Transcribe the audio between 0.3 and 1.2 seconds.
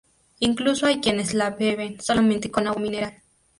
Incluso hay